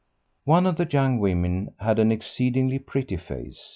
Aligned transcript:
One 0.45 0.65
of 0.65 0.77
the 0.77 0.87
young 0.89 1.19
women 1.19 1.75
had 1.77 1.99
an 1.99 2.11
exceedingly 2.11 2.79
pretty 2.79 3.17
face. 3.17 3.69